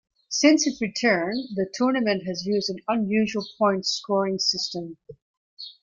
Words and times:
Since 0.29 0.65
its 0.65 0.81
return, 0.81 1.35
the 1.53 1.69
tournament 1.71 2.23
has 2.25 2.43
used 2.43 2.71
an 2.71 2.79
unusual 2.87 3.45
point 3.59 3.85
scoring 3.85 4.39
system. 4.39 4.97